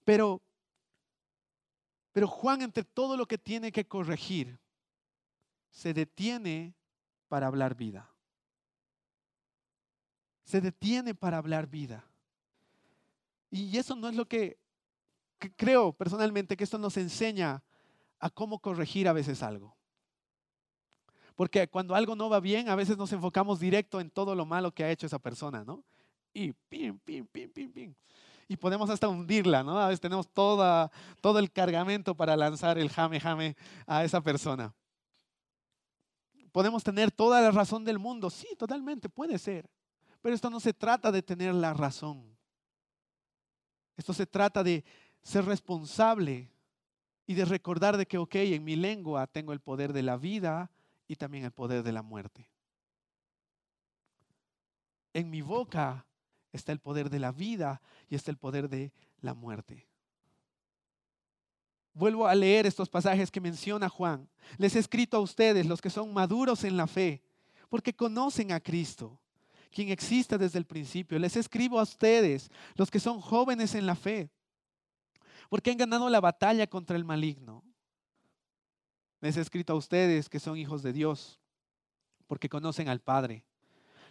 [0.05, 0.43] Pero,
[2.13, 4.59] pero Juan, entre todo lo que tiene que corregir,
[5.71, 6.75] se detiene
[7.29, 8.11] para hablar vida.
[10.45, 12.05] Se detiene para hablar vida.
[13.51, 14.59] Y eso no es lo que
[15.57, 17.63] creo personalmente que esto nos enseña
[18.19, 19.77] a cómo corregir a veces algo.
[21.35, 24.73] Porque cuando algo no va bien, a veces nos enfocamos directo en todo lo malo
[24.73, 25.83] que ha hecho esa persona, ¿no?
[26.35, 27.95] Y pim, pim, pim, pim, pim.
[28.49, 29.79] Y podemos hasta hundirla, ¿no?
[29.79, 30.91] A veces tenemos toda,
[31.21, 34.75] todo el cargamento para lanzar el jame, jame a esa persona.
[36.53, 39.71] Podemos tener toda la razón del mundo, sí, totalmente, puede ser.
[40.21, 42.37] Pero esto no se trata de tener la razón.
[43.97, 44.85] Esto se trata de
[45.23, 46.51] ser responsable
[47.27, 50.71] y de recordar de que, ok, en mi lengua tengo el poder de la vida,
[51.13, 52.49] y también el poder de la muerte.
[55.13, 56.07] En mi boca
[56.55, 59.87] está el poder de la vida y está el poder de la muerte.
[61.93, 64.27] Vuelvo a leer estos pasajes que menciona Juan.
[64.57, 67.23] Les he escrito a ustedes, los que son maduros en la fe,
[67.69, 69.21] porque conocen a Cristo,
[69.71, 71.19] quien existe desde el principio.
[71.19, 74.31] Les escribo a ustedes, los que son jóvenes en la fe,
[75.51, 77.63] porque han ganado la batalla contra el maligno.
[79.23, 81.41] Les he escrito a ustedes que son hijos de Dios,
[82.27, 83.45] porque conocen al Padre.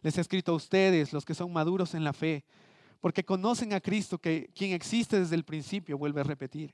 [0.01, 2.45] Les he escrito a ustedes, los que son maduros en la fe,
[3.01, 6.73] porque conocen a Cristo, que quien existe desde el principio, vuelve a repetir.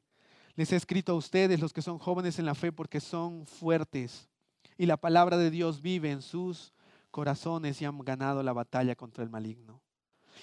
[0.56, 4.30] Les he escrito a ustedes, los que son jóvenes en la fe, porque son fuertes.
[4.78, 6.74] Y la palabra de Dios vive en sus
[7.10, 9.82] corazones y han ganado la batalla contra el maligno.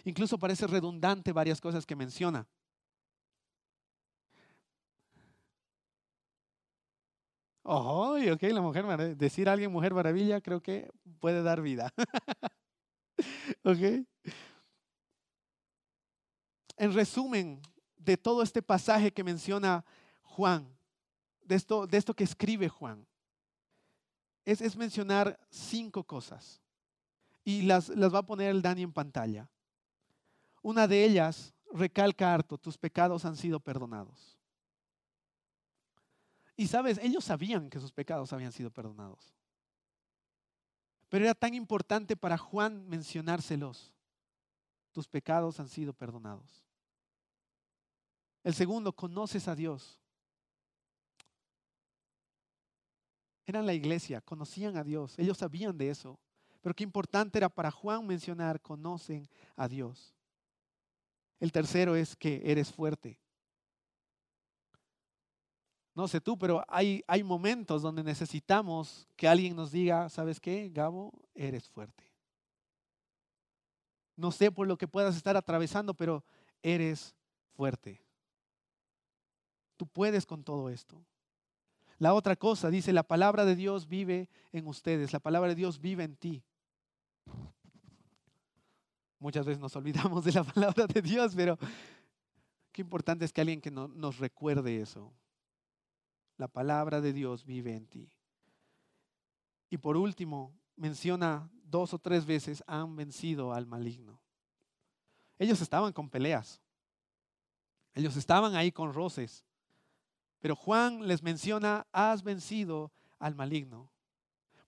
[0.05, 2.49] Incluso parece redundante varias cosas que menciona.
[7.67, 9.17] Oh, ok, la mujer.
[9.17, 11.93] Decir a alguien mujer maravilla creo que puede dar vida.
[13.65, 14.07] ok.
[16.77, 17.63] En resumen
[17.97, 19.83] de todo este pasaje que menciona
[20.23, 20.69] Juan,
[21.43, 23.07] de esto, de esto que escribe Juan,
[24.45, 26.61] es, es mencionar cinco cosas.
[27.45, 29.49] Y las, las va a poner el Dani en pantalla.
[30.61, 34.34] Una de ellas recalca harto, tus pecados han sido perdonados.
[36.57, 39.35] Y sabes, ellos sabían que sus pecados habían sido perdonados.
[41.09, 43.93] Pero era tan importante para Juan mencionárselos.
[44.93, 46.65] Tus pecados han sido perdonados.
[48.45, 50.01] El segundo, conoces a Dios.
[53.47, 56.19] Eran la iglesia, conocían a Dios, ellos sabían de eso.
[56.61, 60.15] Pero qué importante era para Juan mencionar, conocen a Dios.
[61.39, 63.19] El tercero es que eres fuerte.
[65.95, 70.69] No sé tú, pero hay, hay momentos donde necesitamos que alguien nos diga, ¿sabes qué,
[70.69, 71.13] Gabo?
[71.35, 72.05] Eres fuerte.
[74.17, 76.25] No sé por lo que puedas estar atravesando, pero
[76.63, 77.15] eres
[77.55, 78.03] fuerte.
[79.77, 81.05] Tú puedes con todo esto.
[81.99, 85.81] La otra cosa, dice, la palabra de Dios vive en ustedes, la palabra de Dios
[85.81, 86.43] vive en ti.
[89.19, 91.57] Muchas veces nos olvidamos de la palabra de Dios, pero
[92.73, 95.13] qué importante es que alguien que no, nos recuerde eso.
[96.37, 98.11] La palabra de Dios vive en ti.
[99.71, 104.21] Y por último, menciona dos o tres veces, han vencido al maligno.
[105.39, 106.61] Ellos estaban con peleas.
[107.95, 109.45] Ellos estaban ahí con roces.
[110.41, 113.91] Pero Juan les menciona, has vencido al maligno.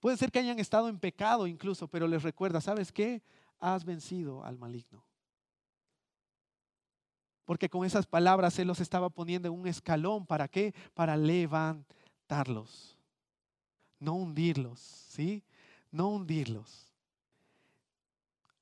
[0.01, 3.23] Puede ser que hayan estado en pecado incluso, pero les recuerda, ¿sabes qué?
[3.59, 5.06] Has vencido al maligno.
[7.47, 10.27] Porque con esas palabras Él los estaba poniendo en un escalón.
[10.27, 10.75] ¿Para qué?
[10.93, 12.99] Para levantarlos.
[13.99, 15.43] No hundirlos, ¿sí?
[15.91, 16.93] No hundirlos.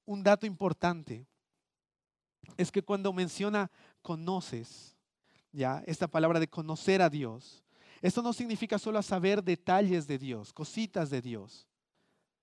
[0.07, 1.27] Un dato importante
[2.57, 3.71] es que cuando menciona
[4.03, 4.95] conoces,
[5.51, 7.65] ya, esta palabra de conocer a Dios,
[8.03, 11.67] esto no significa solo saber detalles de Dios, cositas de Dios,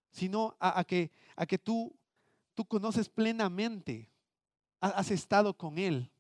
[0.10, 1.96] sino a, que, a que tú,
[2.56, 4.10] tú conoces plenamente,
[4.80, 6.12] has estado con Él,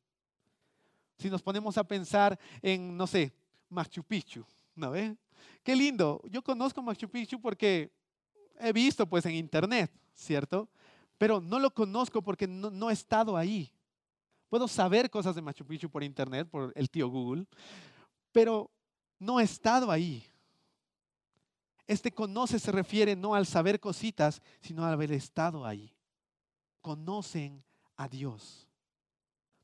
[1.21, 3.31] si nos ponemos a pensar en, no sé,
[3.69, 4.43] Machu Picchu,
[4.75, 5.15] ¿no ve?
[5.63, 6.21] Qué lindo.
[6.29, 7.91] Yo conozco Machu Picchu porque
[8.59, 10.67] he visto pues en internet, ¿cierto?
[11.17, 13.71] Pero no lo conozco porque no, no he estado ahí.
[14.49, 17.45] Puedo saber cosas de Machu Picchu por internet, por el tío Google,
[18.31, 18.69] pero
[19.19, 20.25] no he estado ahí.
[21.87, 25.93] Este conoce se refiere no al saber cositas, sino al haber estado ahí.
[26.81, 27.63] Conocen
[27.95, 28.70] a Dios.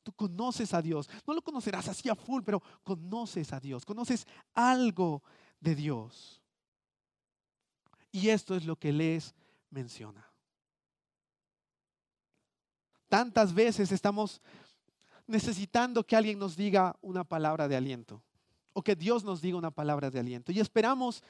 [0.07, 1.09] Tú conoces a Dios.
[1.27, 3.83] No lo conocerás así a full, pero conoces a Dios.
[3.83, 5.21] Conoces algo
[5.59, 6.41] de Dios.
[8.09, 9.35] Y esto es lo que les
[9.69, 10.25] menciona.
[13.09, 14.41] Tantas veces estamos
[15.25, 18.23] necesitando que alguien nos diga una palabra de aliento
[18.71, 20.53] o que Dios nos diga una palabra de aliento.
[20.53, 21.21] Y esperamos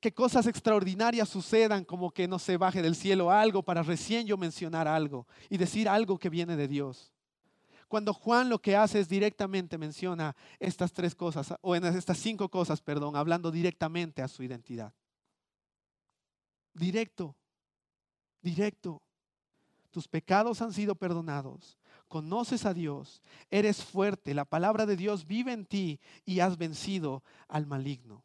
[0.00, 4.38] que cosas extraordinarias sucedan, como que no se baje del cielo algo para recién yo
[4.38, 7.13] mencionar algo y decir algo que viene de Dios.
[7.88, 12.48] Cuando Juan lo que hace es directamente menciona estas tres cosas, o en estas cinco
[12.48, 14.92] cosas, perdón, hablando directamente a su identidad.
[16.72, 17.36] Directo,
[18.42, 19.00] directo.
[19.90, 21.78] Tus pecados han sido perdonados.
[22.08, 27.22] Conoces a Dios, eres fuerte, la palabra de Dios vive en ti y has vencido
[27.48, 28.24] al maligno.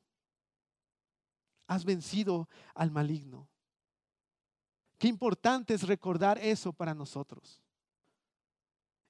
[1.67, 3.47] Has vencido al maligno.
[4.97, 7.61] Qué importante es recordar eso para nosotros.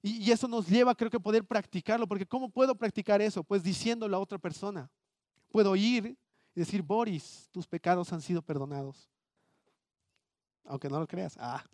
[0.02, 3.44] Y, eso nos lleva, creo que, a poder practicarlo, porque ¿cómo puedo practicar eso?
[3.44, 4.90] Pues diciéndolo a otra persona.
[5.50, 6.16] Puedo ir
[6.54, 9.10] y decir, Boris, tus pecados han sido perdonados.
[10.64, 11.36] Aunque no lo creas.
[11.38, 11.64] Ah,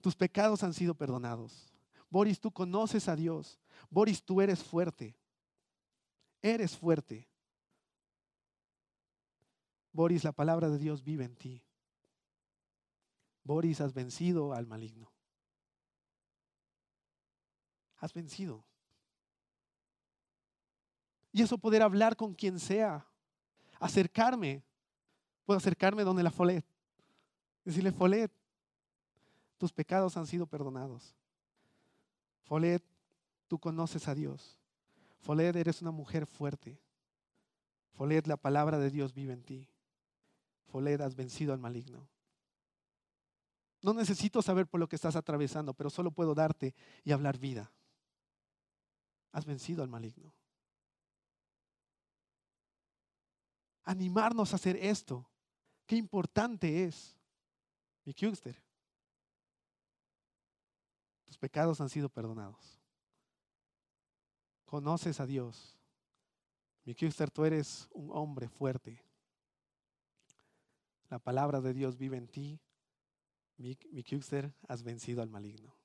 [0.00, 1.72] tus pecados han sido perdonados.
[2.10, 3.58] Boris, tú conoces a Dios.
[3.88, 5.16] Boris, tú eres fuerte.
[6.42, 7.26] Eres fuerte.
[9.92, 11.62] Boris, la palabra de Dios vive en ti.
[13.44, 15.15] Boris, has vencido al maligno
[17.98, 18.64] has vencido.
[21.32, 23.06] Y eso poder hablar con quien sea,
[23.78, 24.62] acercarme.
[25.44, 26.64] Puedo acercarme donde la Folet.
[27.64, 28.32] Decirle, Folet,
[29.58, 31.14] tus pecados han sido perdonados.
[32.44, 32.82] Folet,
[33.48, 34.58] tú conoces a Dios.
[35.18, 36.80] Folet, eres una mujer fuerte.
[37.92, 39.68] Folet, la palabra de Dios vive en ti.
[40.68, 42.08] Folet, has vencido al maligno.
[43.82, 47.70] No necesito saber por lo que estás atravesando, pero solo puedo darte y hablar vida
[49.32, 50.32] has vencido al maligno.
[53.84, 55.28] Animarnos a hacer esto.
[55.86, 57.16] Qué importante es.
[58.04, 58.60] Mi Kungster.
[61.24, 62.80] Tus pecados han sido perdonados.
[64.64, 65.76] Conoces a Dios.
[66.84, 69.00] Mi Kungster, tú eres un hombre fuerte.
[71.08, 72.60] La palabra de Dios vive en ti.
[73.56, 74.04] Mi, mi
[74.68, 75.75] has vencido al maligno.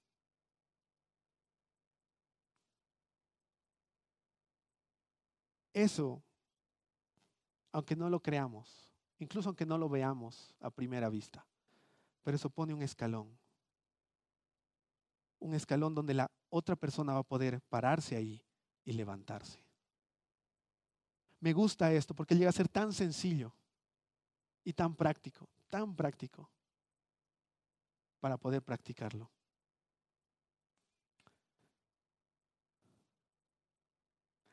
[5.73, 6.21] Eso,
[7.71, 11.45] aunque no lo creamos, incluso aunque no lo veamos a primera vista,
[12.23, 13.37] pero eso pone un escalón.
[15.39, 18.43] Un escalón donde la otra persona va a poder pararse ahí
[18.83, 19.63] y levantarse.
[21.39, 23.53] Me gusta esto porque llega a ser tan sencillo
[24.63, 26.49] y tan práctico, tan práctico
[28.19, 29.31] para poder practicarlo.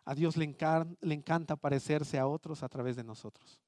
[0.09, 3.61] A Dios le, encanta parecerse a otros a través de nosotros.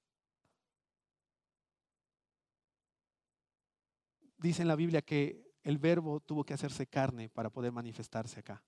[4.39, 8.65] Dice en la Biblia que el verbo tuvo que hacerse carne para poder manifestarse acá.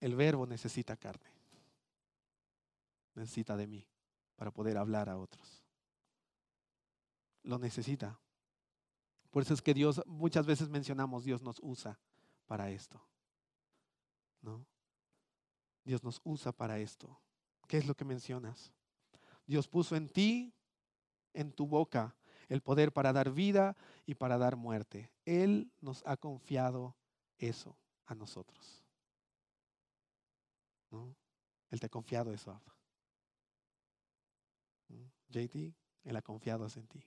[0.00, 1.30] El verbo necesita carne.
[3.14, 3.86] Necesita de mí
[4.34, 5.64] para poder hablar a otros.
[7.44, 8.18] Lo necesita.
[9.30, 12.00] Por eso es que Dios, muchas veces mencionamos, Dios nos usa
[12.48, 13.00] para esto.
[14.40, 14.66] ¿No?
[15.88, 17.18] Dios nos usa para esto.
[17.66, 18.74] ¿Qué es lo que mencionas?
[19.46, 20.52] Dios puso en ti,
[21.32, 22.14] en tu boca,
[22.50, 23.74] el poder para dar vida
[24.04, 25.10] y para dar muerte.
[25.24, 26.94] Él nos ha confiado
[27.38, 27.74] eso
[28.04, 28.84] a nosotros.
[30.90, 31.16] ¿No?
[31.70, 32.60] Él te ha confiado eso.
[35.30, 35.74] JT,
[36.04, 37.02] Él ha confiado eso en ti.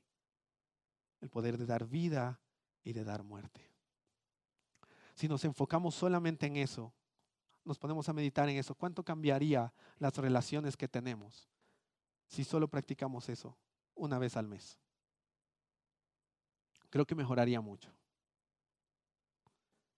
[1.20, 2.42] El poder de dar vida
[2.84, 3.62] y de dar muerte.
[5.14, 6.96] Si nos enfocamos solamente en eso,
[7.64, 11.48] nos ponemos a meditar en eso, ¿cuánto cambiaría las relaciones que tenemos
[12.28, 13.58] si solo practicamos eso
[13.96, 14.78] una vez al mes?
[16.90, 17.92] Creo que mejoraría mucho.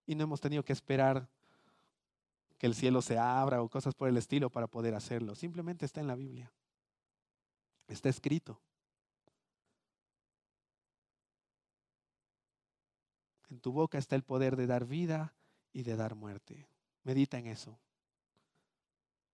[0.06, 1.28] Y no hemos tenido que esperar
[2.58, 5.36] que el cielo se abra o cosas por el estilo para poder hacerlo.
[5.36, 6.52] Simplemente está en la Biblia.
[7.88, 8.62] Está escrito.
[13.50, 15.34] En tu boca está el poder de dar vida
[15.74, 16.68] y de dar muerte.
[17.04, 17.78] Medita en eso.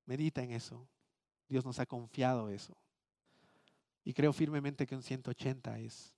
[0.06, 0.88] Medita en eso.
[1.48, 2.76] Dios nos ha confiado eso.
[4.04, 6.14] Y creo firmemente que un 180 es,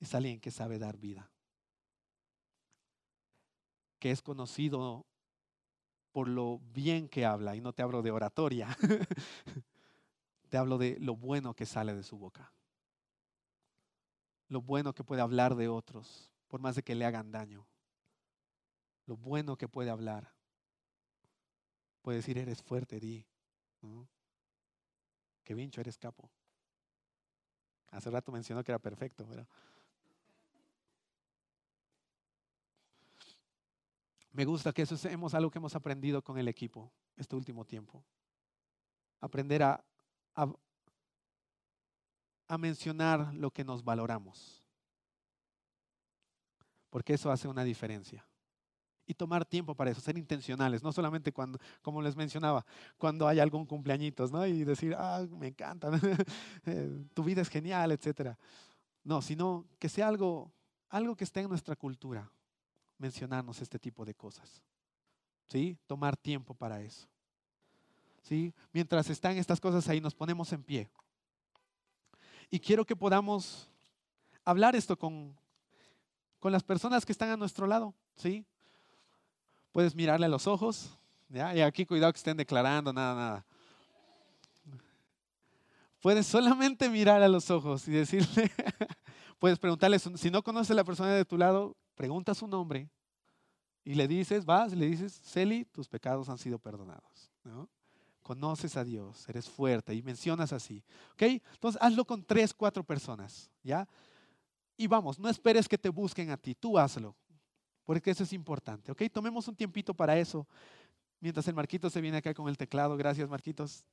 [0.00, 1.30] es alguien que sabe dar vida.
[3.98, 5.06] Que es conocido
[6.12, 7.54] por lo bien que habla.
[7.56, 8.76] Y no te hablo de oratoria.
[10.48, 12.52] te hablo de lo bueno que sale de su boca.
[14.48, 17.66] Lo bueno que puede hablar de otros, por más de que le hagan daño.
[19.06, 20.35] Lo bueno que puede hablar.
[22.06, 23.26] Puede decir, eres fuerte, di.
[25.42, 26.30] Que vincho, eres capo.
[27.90, 29.44] Hace rato mencionó que era perfecto, pero...
[34.30, 38.04] Me gusta que eso es algo que hemos aprendido con el equipo este último tiempo.
[39.18, 39.84] Aprender a
[42.56, 44.62] mencionar lo que nos valoramos.
[46.88, 48.24] Porque eso hace una diferencia
[49.06, 52.66] y tomar tiempo para eso, ser intencionales, no solamente cuando, como les mencionaba,
[52.98, 54.44] cuando hay algún cumpleañitos, ¿no?
[54.46, 55.90] Y decir, ah, me encanta,
[56.66, 58.36] eh, tu vida es genial, etcétera.
[59.04, 60.52] No, sino que sea algo,
[60.88, 62.28] algo que esté en nuestra cultura,
[62.98, 64.62] mencionarnos este tipo de cosas.
[65.48, 65.78] ¿Sí?
[65.86, 67.06] Tomar tiempo para eso.
[68.22, 68.52] ¿Sí?
[68.72, 70.90] Mientras están estas cosas ahí, nos ponemos en pie.
[72.50, 73.70] Y quiero que podamos
[74.44, 75.36] hablar esto con,
[76.40, 78.44] con las personas que están a nuestro lado, ¿sí?
[79.76, 80.88] Puedes mirarle a los ojos.
[81.28, 81.54] ¿ya?
[81.54, 83.46] Y aquí cuidado que estén declarando, nada, nada.
[86.00, 88.50] Puedes solamente mirar a los ojos y decirle,
[89.38, 92.88] puedes preguntarle, si no conoces a la persona de tu lado, pregunta su nombre
[93.84, 97.30] y le dices, vas, le dices, Celi, tus pecados han sido perdonados.
[98.22, 100.82] Conoces a Dios, eres fuerte y mencionas así.
[101.12, 101.22] ¿Ok?
[101.52, 103.50] Entonces hazlo con tres, cuatro personas.
[103.62, 103.86] ¿Ya?
[104.78, 107.14] Y vamos, no esperes que te busquen a ti, tú hazlo
[107.86, 108.92] porque eso es importante.
[108.92, 109.04] ¿Ok?
[109.10, 110.46] Tomemos un tiempito para eso.
[111.20, 112.96] Mientras el Marquitos se viene acá con el teclado.
[112.96, 113.84] Gracias, Marquitos.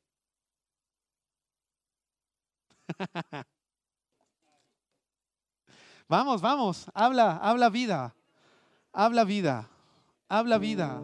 [6.10, 6.88] vamos, vamos.
[6.93, 8.13] Habla, habla vida.
[8.91, 9.69] Habla vida.
[10.27, 11.01] Habla vida.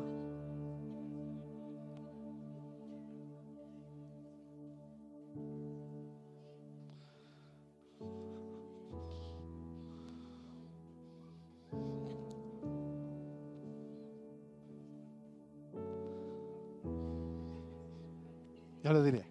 [18.94, 19.24] Lo diré.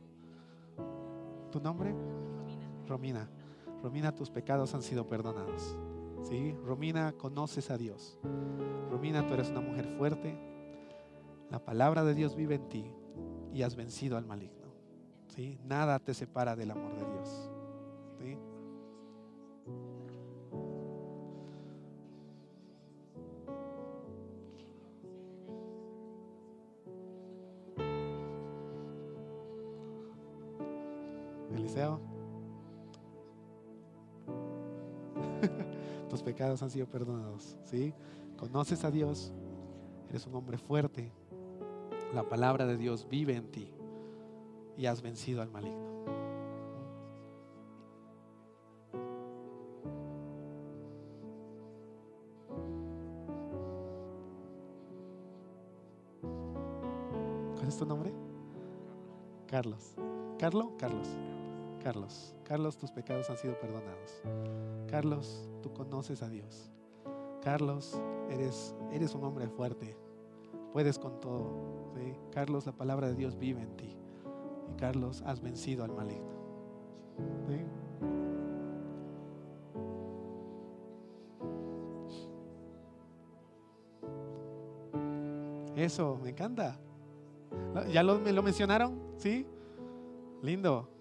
[1.50, 1.92] ¿Tu nombre?
[2.86, 3.28] Romina.
[3.82, 5.76] Romina, tus pecados han sido perdonados.
[6.22, 6.54] ¿Sí?
[6.64, 8.18] Romina, conoces a Dios.
[8.90, 10.38] Romina, tú eres una mujer fuerte.
[11.50, 12.84] La palabra de Dios vive en ti
[13.52, 14.68] y has vencido al maligno.
[15.34, 15.59] ¿Sí?
[15.64, 17.50] Nada te separa del amor de Dios.
[36.49, 37.57] Han sido perdonados.
[37.64, 37.92] ¿sí?
[38.36, 39.32] Conoces a Dios.
[40.09, 41.12] Eres un hombre fuerte.
[42.14, 43.70] La palabra de Dios vive en ti.
[44.76, 45.88] Y has vencido al maligno.
[57.57, 58.12] ¿Cuál es tu nombre?
[59.46, 59.94] Carlos.
[60.38, 60.72] ¿Carlo?
[60.78, 61.09] Carlos.
[61.89, 62.34] Carlos.
[62.45, 64.20] Carlos, tus pecados han sido perdonados.
[64.91, 66.70] Carlos, tú conoces a Dios.
[67.43, 69.97] Carlos, eres, eres un hombre fuerte.
[70.74, 71.51] Puedes con todo.
[72.30, 73.97] Carlos, la palabra de Dios vive en ti.
[74.70, 76.28] Y Carlos, has vencido al maligno.
[85.74, 86.78] Eso, me encanta.
[87.91, 89.01] ¿Ya me lo mencionaron?
[89.16, 89.47] ¿Sí?
[90.43, 90.97] Lindo.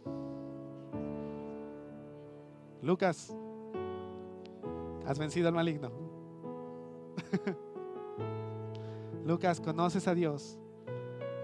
[2.87, 3.35] Lucas,
[5.05, 5.91] has vencido al maligno.
[9.25, 10.57] Lucas, conoces a Dios.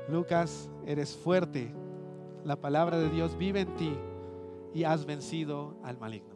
[0.07, 1.69] Lucas, eres fuerte.
[2.45, 3.93] La palabra de Dios vive en ti
[4.73, 6.32] y has vencido al maligno.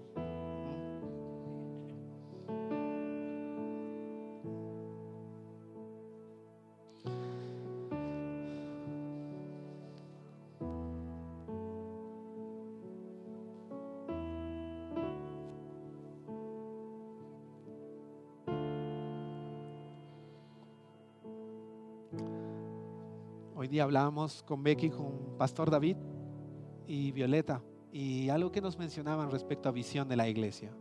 [23.59, 25.97] Hoy día hablábamos con Becky, con Pastor David
[26.85, 30.71] y Violeta, y algo que nos mencionaban respecto a visión de la iglesia.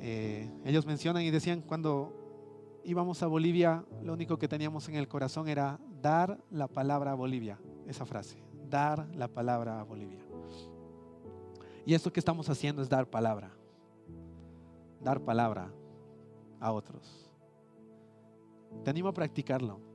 [0.00, 2.12] Eh, ellos mencionan y decían, cuando
[2.84, 7.14] íbamos a Bolivia, lo único que teníamos en el corazón era dar la palabra a
[7.14, 8.36] Bolivia, esa frase,
[8.68, 10.20] dar la palabra a Bolivia.
[11.86, 13.50] Y esto que estamos haciendo es dar palabra,
[15.00, 15.72] dar palabra
[16.60, 17.30] a otros.
[18.84, 19.91] Te animo a practicarlo.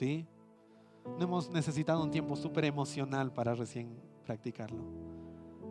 [0.00, 4.82] No hemos necesitado un tiempo súper emocional para recién practicarlo,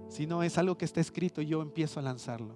[0.08, 2.56] sino es algo que está escrito y yo empiezo a lanzarlo.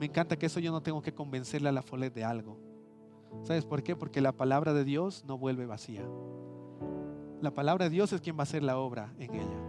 [0.00, 2.58] Me encanta que eso yo no tengo que convencerle a la folet de algo.
[3.44, 3.94] ¿Sabes por qué?
[3.94, 6.04] Porque la palabra de Dios no vuelve vacía.
[7.40, 9.60] La palabra de Dios es quien va a hacer la obra en ella.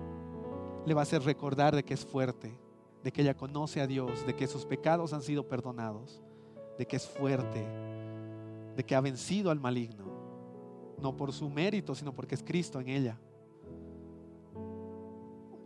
[0.88, 2.58] Le va a hacer recordar de que es fuerte,
[3.04, 6.24] de que ella conoce a Dios, de que sus pecados han sido perdonados,
[6.80, 7.64] de que es fuerte,
[8.76, 10.13] de que ha vencido al maligno
[11.02, 13.20] no por su mérito, sino porque es Cristo en ella.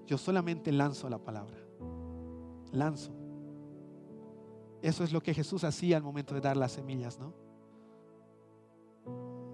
[0.05, 1.57] Yo solamente lanzo la palabra.
[2.71, 3.11] Lanzo.
[4.81, 7.33] Eso es lo que Jesús hacía al momento de dar las semillas, ¿no?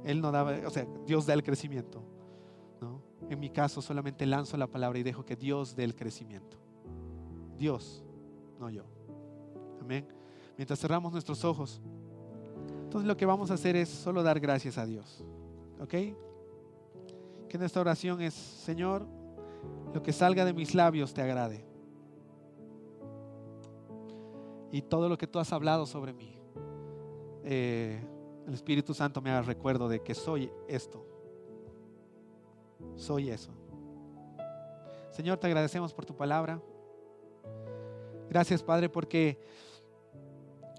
[0.03, 2.03] Él no daba, o sea, Dios da el crecimiento,
[2.81, 3.01] ¿no?
[3.29, 6.57] En mi caso solamente lanzo la palabra y dejo que Dios dé el crecimiento.
[7.57, 8.03] Dios,
[8.59, 8.83] no yo.
[9.81, 10.05] Amén.
[10.57, 11.81] Mientras cerramos nuestros ojos,
[12.83, 15.23] entonces lo que vamos a hacer es solo dar gracias a Dios.
[15.83, 15.89] ¿Ok?
[17.49, 19.05] Que nuestra oración es, Señor,
[19.93, 21.65] lo que salga de mis labios te agrade.
[24.71, 26.39] Y todo lo que tú has hablado sobre mí,
[27.43, 28.01] eh,
[28.47, 31.05] el Espíritu Santo me haga recuerdo de que soy esto.
[32.95, 33.51] Soy eso.
[35.11, 36.61] Señor, te agradecemos por tu palabra.
[38.29, 39.37] Gracias, Padre, porque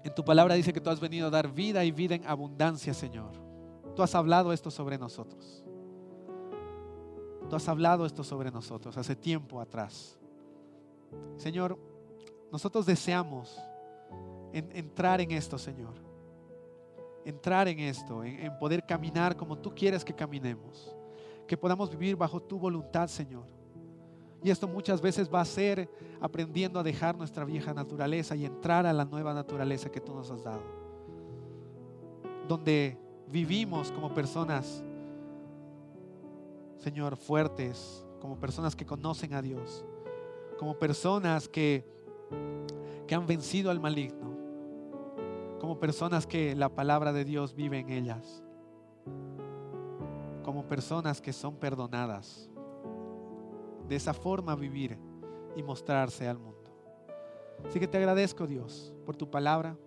[0.03, 2.93] en tu palabra dice que tú has venido a dar vida y vida en abundancia,
[2.93, 3.44] Señor.
[3.95, 5.63] Tú has hablado esto sobre nosotros.
[7.49, 10.17] Tú has hablado esto sobre nosotros hace tiempo atrás.
[11.37, 11.77] Señor,
[12.51, 13.57] nosotros deseamos
[14.51, 15.93] entrar en esto, Señor.
[17.23, 20.93] Entrar en esto, en, poder caminar como tú quieres que caminemos.
[21.47, 23.45] Que podamos vivir bajo tu voluntad, Señor.
[24.43, 25.89] Y esto muchas veces va a ser
[26.19, 30.29] aprendiendo a dejar nuestra vieja naturaleza y entrar a la nueva naturaleza que tú nos
[30.29, 30.61] has dado.
[32.47, 34.83] Donde vivimos como personas,
[36.77, 39.85] Señor, fuertes, como personas que conocen a Dios,
[40.57, 41.85] como personas que,
[43.07, 44.35] que han vencido al maligno,
[45.59, 48.43] como personas que la palabra de Dios vive en ellas,
[50.43, 52.49] como personas que son perdonadas.
[53.87, 54.97] De esa forma vivir
[55.55, 56.55] y mostrarse al mundo.
[57.67, 59.77] Así que te agradezco Dios por tu palabra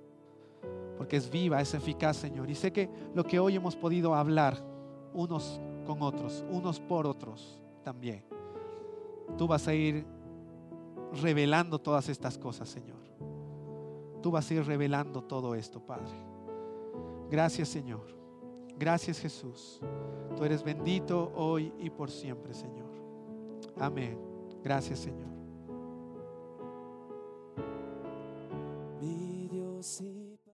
[0.97, 2.51] porque es viva, es eficaz, Señor.
[2.51, 4.63] Y sé que lo que hoy hemos podido hablar
[5.15, 8.25] unos con otros, unos por otros también,
[9.37, 10.05] tú vas a ir
[11.23, 12.99] revelando todas estas cosas, Señor.
[14.23, 16.13] Tú vas a ir revelando todo esto, Padre.
[17.31, 18.07] Gracias, Señor.
[18.79, 19.81] Gracias, Jesús.
[20.37, 22.89] Tú eres bendito hoy y por siempre, Señor.
[23.79, 24.19] Amén.
[24.63, 25.29] Gracias, Señor.
[29.01, 30.03] Mi Dios